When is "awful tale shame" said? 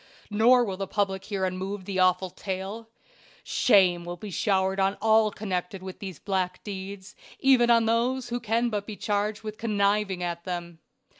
1.99-4.03